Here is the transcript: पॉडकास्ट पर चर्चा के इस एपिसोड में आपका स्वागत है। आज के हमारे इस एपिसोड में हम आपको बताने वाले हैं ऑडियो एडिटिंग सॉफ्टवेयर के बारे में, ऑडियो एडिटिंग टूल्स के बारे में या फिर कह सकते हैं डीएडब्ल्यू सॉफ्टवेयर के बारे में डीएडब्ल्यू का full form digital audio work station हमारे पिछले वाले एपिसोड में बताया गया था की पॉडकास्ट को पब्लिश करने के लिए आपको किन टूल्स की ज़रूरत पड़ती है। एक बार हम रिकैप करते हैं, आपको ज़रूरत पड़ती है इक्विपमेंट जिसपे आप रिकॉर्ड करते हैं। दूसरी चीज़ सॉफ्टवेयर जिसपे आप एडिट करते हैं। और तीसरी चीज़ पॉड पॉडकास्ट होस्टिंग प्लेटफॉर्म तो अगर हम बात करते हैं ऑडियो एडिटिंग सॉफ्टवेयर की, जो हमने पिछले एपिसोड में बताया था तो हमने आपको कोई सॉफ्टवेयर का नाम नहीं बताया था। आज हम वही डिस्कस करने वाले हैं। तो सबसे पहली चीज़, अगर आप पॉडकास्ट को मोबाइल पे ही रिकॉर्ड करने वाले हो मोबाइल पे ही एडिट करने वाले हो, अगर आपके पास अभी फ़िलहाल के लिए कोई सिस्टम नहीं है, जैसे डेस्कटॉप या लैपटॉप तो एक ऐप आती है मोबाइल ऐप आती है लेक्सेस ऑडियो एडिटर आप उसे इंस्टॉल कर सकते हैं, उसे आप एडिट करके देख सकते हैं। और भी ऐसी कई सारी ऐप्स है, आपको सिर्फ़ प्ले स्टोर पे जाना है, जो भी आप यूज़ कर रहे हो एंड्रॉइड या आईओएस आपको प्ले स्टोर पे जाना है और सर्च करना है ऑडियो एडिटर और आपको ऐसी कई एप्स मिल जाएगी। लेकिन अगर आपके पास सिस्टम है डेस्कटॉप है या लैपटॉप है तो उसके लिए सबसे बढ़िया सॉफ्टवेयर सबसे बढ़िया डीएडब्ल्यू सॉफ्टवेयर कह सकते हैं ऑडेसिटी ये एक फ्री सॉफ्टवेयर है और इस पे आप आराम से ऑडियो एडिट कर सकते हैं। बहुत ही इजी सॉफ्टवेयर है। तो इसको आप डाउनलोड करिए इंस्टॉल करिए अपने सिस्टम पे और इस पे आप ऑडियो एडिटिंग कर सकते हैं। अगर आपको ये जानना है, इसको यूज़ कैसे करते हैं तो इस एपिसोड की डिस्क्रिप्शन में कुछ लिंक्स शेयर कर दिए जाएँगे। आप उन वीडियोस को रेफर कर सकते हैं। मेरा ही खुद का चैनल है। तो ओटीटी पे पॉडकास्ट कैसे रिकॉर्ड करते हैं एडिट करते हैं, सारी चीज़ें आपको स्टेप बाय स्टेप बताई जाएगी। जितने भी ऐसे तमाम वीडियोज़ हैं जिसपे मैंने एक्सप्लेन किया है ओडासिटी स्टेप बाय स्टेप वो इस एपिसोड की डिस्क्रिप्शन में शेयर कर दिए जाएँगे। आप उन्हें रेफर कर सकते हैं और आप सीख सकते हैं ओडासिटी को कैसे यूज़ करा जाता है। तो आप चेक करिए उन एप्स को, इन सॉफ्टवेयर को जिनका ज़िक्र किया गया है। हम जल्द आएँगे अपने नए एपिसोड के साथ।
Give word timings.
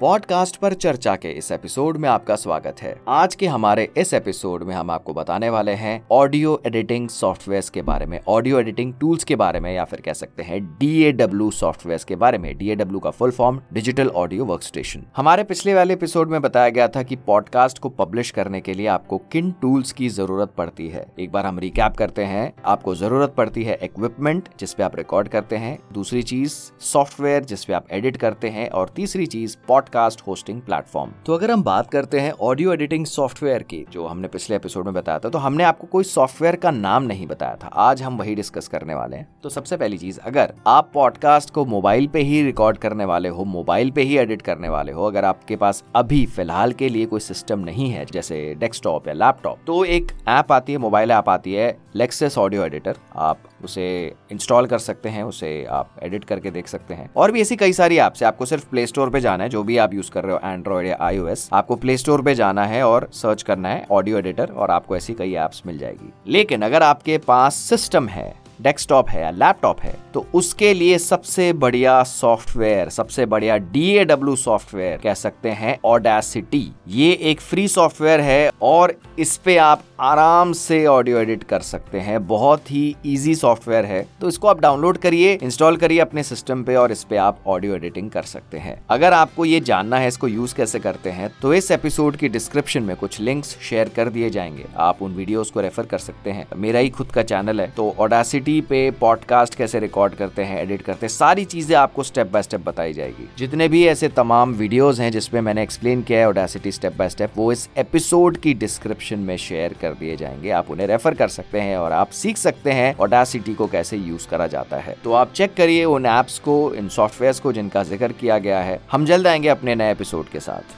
पॉडकास्ट 0.00 0.56
पर 0.56 0.74
चर्चा 0.74 1.16
के 1.16 1.28
इस 1.28 1.52
एपिसोड 1.52 1.96
में 1.96 2.08
आपका 2.08 2.36
स्वागत 2.36 2.76
है। 2.82 3.00
आज 3.08 3.34
के 3.34 3.46
हमारे 3.46 3.88
इस 3.96 4.14
एपिसोड 4.14 4.62
में 4.62 4.74
हम 4.74 4.90
आपको 4.90 5.14
बताने 5.14 5.48
वाले 5.50 5.72
हैं 5.72 6.06
ऑडियो 6.10 6.62
एडिटिंग 6.66 7.08
सॉफ्टवेयर 7.08 7.64
के 7.74 7.82
बारे 7.82 8.06
में, 8.06 8.20
ऑडियो 8.28 8.60
एडिटिंग 8.60 8.94
टूल्स 8.94 9.24
के 9.24 9.36
बारे 9.36 9.60
में 9.60 9.74
या 9.74 9.84
फिर 9.84 10.00
कह 10.00 10.12
सकते 10.12 10.42
हैं 10.42 10.64
डीएडब्ल्यू 10.78 11.50
सॉफ्टवेयर 11.50 12.04
के 12.08 12.16
बारे 12.16 12.38
में 12.38 12.58
डीएडब्ल्यू 12.58 13.00
का 13.00 13.10
full 13.10 13.30
form 13.30 13.60
digital 13.72 14.08
audio 14.08 14.44
work 14.44 14.62
station 14.62 15.04
हमारे 15.16 15.44
पिछले 15.44 15.74
वाले 15.74 15.94
एपिसोड 15.94 16.30
में 16.30 16.40
बताया 16.42 16.68
गया 16.68 16.88
था 16.88 17.02
की 17.02 17.16
पॉडकास्ट 17.16 17.78
को 17.78 17.88
पब्लिश 17.88 18.30
करने 18.30 18.60
के 18.60 18.74
लिए 18.74 18.86
आपको 18.86 19.18
किन 19.32 19.50
टूल्स 19.52 19.92
की 19.92 20.08
ज़रूरत 20.08 20.52
पड़ती 20.58 20.88
है। 20.88 21.06
एक 21.20 21.32
बार 21.32 21.46
हम 21.46 21.58
रिकैप 21.58 21.96
करते 21.96 22.24
हैं, 22.24 22.52
आपको 22.64 22.94
ज़रूरत 22.94 23.34
पड़ती 23.36 23.64
है 23.64 23.78
इक्विपमेंट 23.82 24.48
जिसपे 24.60 24.82
आप 24.82 24.96
रिकॉर्ड 24.96 25.28
करते 25.28 25.56
हैं। 25.56 25.78
दूसरी 25.92 26.22
चीज़ 26.22 26.52
सॉफ्टवेयर 26.84 27.44
जिसपे 27.44 27.72
आप 27.72 27.86
एडिट 27.90 28.16
करते 28.16 28.48
हैं। 28.48 28.68
और 28.70 28.88
तीसरी 28.88 29.26
चीज़ 29.26 29.56
पॉड 29.68 29.86
पॉडकास्ट 29.88 30.20
होस्टिंग 30.26 30.60
प्लेटफॉर्म 30.62 31.10
तो 31.26 31.34
अगर 31.34 31.50
हम 31.50 31.62
बात 31.62 31.90
करते 31.90 32.20
हैं 32.20 32.32
ऑडियो 32.40 32.72
एडिटिंग 32.72 33.04
सॉफ्टवेयर 33.06 33.62
की, 33.62 33.84
जो 33.90 34.06
हमने 34.06 34.28
पिछले 34.28 34.56
एपिसोड 34.56 34.84
में 34.84 34.94
बताया 34.94 35.18
था 35.18 35.28
तो 35.28 35.38
हमने 35.38 35.64
आपको 35.64 35.86
कोई 35.86 36.04
सॉफ्टवेयर 36.04 36.56
का 36.56 36.70
नाम 36.70 37.02
नहीं 37.02 37.26
बताया 37.26 37.56
था। 37.56 37.66
आज 37.66 38.02
हम 38.02 38.18
वही 38.18 38.34
डिस्कस 38.34 38.68
करने 38.68 38.94
वाले 38.94 39.16
हैं। 39.16 39.28
तो 39.42 39.48
सबसे 39.48 39.76
पहली 39.76 39.98
चीज़, 39.98 40.18
अगर 40.20 40.52
आप 40.66 40.90
पॉडकास्ट 40.94 41.50
को 41.50 41.64
मोबाइल 41.64 42.06
पे 42.06 42.20
ही 42.20 42.42
रिकॉर्ड 42.42 42.78
करने 42.78 43.04
वाले 43.04 43.28
हो 43.28 43.44
मोबाइल 43.44 43.90
पे 43.90 44.02
ही 44.02 44.18
एडिट 44.18 44.42
करने 44.42 44.68
वाले 44.68 44.92
हो, 44.92 45.04
अगर 45.04 45.24
आपके 45.24 45.56
पास 45.56 45.82
अभी 45.96 46.24
फ़िलहाल 46.26 46.72
के 46.72 46.88
लिए 46.88 47.06
कोई 47.06 47.20
सिस्टम 47.20 47.58
नहीं 47.60 47.90
है, 47.90 48.04
जैसे 48.12 48.54
डेस्कटॉप 48.54 49.08
या 49.08 49.14
लैपटॉप 49.14 49.58
तो 49.66 49.84
एक 49.84 50.12
ऐप 50.28 50.52
आती 50.52 50.72
है 50.72 50.78
मोबाइल 50.78 51.10
ऐप 51.10 51.28
आती 51.28 51.54
है 51.54 51.76
लेक्सेस 51.96 52.38
ऑडियो 52.38 52.64
एडिटर 52.64 52.96
आप 53.16 53.38
उसे 53.64 54.14
इंस्टॉल 54.32 54.66
कर 54.66 54.78
सकते 54.78 55.08
हैं, 55.08 55.22
उसे 55.22 55.64
आप 55.64 55.94
एडिट 56.02 56.24
करके 56.24 56.50
देख 56.50 56.68
सकते 56.68 56.94
हैं। 56.94 57.10
और 57.16 57.32
भी 57.32 57.40
ऐसी 57.40 57.56
कई 57.56 57.72
सारी 57.72 57.98
ऐप्स 57.98 58.22
है, 58.22 58.28
आपको 58.28 58.46
सिर्फ़ 58.46 58.66
प्ले 58.70 58.86
स्टोर 58.86 59.10
पे 59.10 59.20
जाना 59.20 59.44
है, 59.44 59.50
जो 59.50 59.62
भी 59.62 59.76
आप 59.76 59.94
यूज़ 59.94 60.10
कर 60.10 60.24
रहे 60.24 60.32
हो 60.32 60.40
एंड्रॉइड 60.44 60.86
या 60.86 60.96
आईओएस 61.00 61.48
आपको 61.52 61.76
प्ले 61.76 61.96
स्टोर 61.96 62.22
पे 62.22 62.34
जाना 62.34 62.64
है 62.64 62.82
और 62.86 63.08
सर्च 63.12 63.42
करना 63.42 63.68
है 63.68 63.86
ऑडियो 63.90 64.18
एडिटर 64.18 64.52
और 64.52 64.70
आपको 64.70 64.96
ऐसी 64.96 65.14
कई 65.14 65.34
एप्स 65.34 65.62
मिल 65.66 65.78
जाएगी। 65.78 66.12
लेकिन 66.26 66.62
अगर 66.62 66.82
आपके 66.82 67.18
पास 67.18 67.54
सिस्टम 67.54 68.08
है 68.08 68.34
डेस्कटॉप 68.62 69.08
है 69.08 69.20
या 69.22 69.30
लैपटॉप 69.30 69.80
है 69.80 69.94
तो 70.14 70.26
उसके 70.34 70.72
लिए 70.74 70.96
सबसे 70.98 71.52
बढ़िया 71.52 72.02
सॉफ्टवेयर 72.02 72.88
सबसे 72.88 73.26
बढ़िया 73.26 73.56
डीएडब्ल्यू 73.56 74.34
सॉफ्टवेयर 74.36 74.98
कह 74.98 75.14
सकते 75.14 75.50
हैं 75.50 75.78
ऑडेसिटी 75.84 76.66
ये 76.88 77.12
एक 77.22 77.40
फ्री 77.40 77.68
सॉफ्टवेयर 77.68 78.20
है 78.20 78.50
और 78.62 78.94
इस 79.18 79.36
पे 79.36 79.56
आप 79.56 79.82
आराम 80.00 80.52
से 80.52 80.84
ऑडियो 80.86 81.18
एडिट 81.18 81.42
कर 81.42 81.60
सकते 81.60 82.00
हैं। 82.00 82.26
बहुत 82.26 82.70
ही 82.70 82.96
इजी 83.06 83.34
सॉफ्टवेयर 83.34 83.84
है। 83.84 84.06
तो 84.20 84.28
इसको 84.28 84.48
आप 84.48 84.60
डाउनलोड 84.60 84.98
करिए 84.98 85.32
इंस्टॉल 85.42 85.76
करिए 85.76 85.98
अपने 85.98 86.22
सिस्टम 86.22 86.62
पे 86.62 86.74
और 86.76 86.92
इस 86.92 87.02
पे 87.04 87.16
आप 87.16 87.38
ऑडियो 87.46 87.74
एडिटिंग 87.74 88.10
कर 88.10 88.22
सकते 88.22 88.58
हैं। 88.58 88.80
अगर 88.90 89.12
आपको 89.12 89.44
ये 89.44 89.60
जानना 89.60 89.98
है, 89.98 90.08
इसको 90.08 90.28
यूज़ 90.28 90.54
कैसे 90.54 90.78
करते 90.78 91.10
हैं 91.10 91.30
तो 91.42 91.54
इस 91.54 91.70
एपिसोड 91.70 92.16
की 92.16 92.28
डिस्क्रिप्शन 92.28 92.82
में 92.82 92.94
कुछ 92.96 93.18
लिंक्स 93.20 93.56
शेयर 93.60 93.88
कर 93.88 94.08
दिए 94.08 94.30
जाएँगे। 94.30 94.66
आप 94.76 95.02
उन 95.02 95.14
वीडियोस 95.14 95.50
को 95.50 95.60
रेफर 95.60 95.86
कर 95.86 95.98
सकते 95.98 96.30
हैं। 96.30 96.46
मेरा 96.56 96.80
ही 96.80 96.90
खुद 96.90 97.06
का 97.06 97.22
चैनल 97.22 97.60
है। 97.60 97.70
तो 97.76 97.88
ओटीटी 98.00 98.60
पे 98.60 98.90
पॉडकास्ट 98.90 99.54
कैसे 99.54 99.80
रिकॉर्ड 99.80 100.14
करते 100.14 100.42
हैं 100.42 100.62
एडिट 100.62 100.82
करते 100.82 101.06
हैं, 101.06 101.12
सारी 101.14 101.44
चीज़ें 101.44 101.76
आपको 101.76 102.02
स्टेप 102.02 102.30
बाय 102.30 102.42
स्टेप 102.42 102.64
बताई 102.66 102.92
जाएगी। 102.92 103.28
जितने 103.38 103.68
भी 103.68 103.86
ऐसे 103.86 104.08
तमाम 104.08 104.52
वीडियोज़ 104.52 105.02
हैं 105.02 105.10
जिसपे 105.12 105.40
मैंने 105.40 105.62
एक्सप्लेन 105.62 106.02
किया 106.02 106.18
है 106.18 106.28
ओडासिटी 106.28 106.72
स्टेप 106.72 106.96
बाय 106.96 107.08
स्टेप 107.08 107.32
वो 107.36 107.52
इस 107.52 107.68
एपिसोड 107.78 108.36
की 108.36 108.54
डिस्क्रिप्शन 108.54 109.18
में 109.18 109.36
शेयर 109.36 109.76
कर 109.88 109.94
दिए 109.94 110.16
जाएँगे। 110.16 110.50
आप 110.50 110.70
उन्हें 110.70 110.86
रेफर 110.86 111.14
कर 111.14 111.28
सकते 111.28 111.60
हैं 111.60 111.76
और 111.76 111.92
आप 111.92 112.10
सीख 112.10 112.36
सकते 112.36 112.72
हैं 112.72 112.96
ओडासिटी 112.96 113.54
को 113.54 113.66
कैसे 113.66 113.96
यूज़ 113.96 114.28
करा 114.28 114.46
जाता 114.46 114.76
है। 114.76 114.96
तो 115.04 115.12
आप 115.12 115.32
चेक 115.32 115.54
करिए 115.54 115.84
उन 115.84 116.06
एप्स 116.06 116.38
को, 116.38 116.74
इन 116.74 116.88
सॉफ्टवेयर 116.88 117.34
को 117.42 117.52
जिनका 117.52 117.82
ज़िक्र 117.82 118.12
किया 118.12 118.38
गया 118.38 118.60
है। 118.60 118.80
हम 118.92 119.04
जल्द 119.06 119.26
आएँगे 119.26 119.48
अपने 119.48 119.74
नए 119.74 119.92
एपिसोड 119.92 120.28
के 120.28 120.40
साथ। 120.40 120.76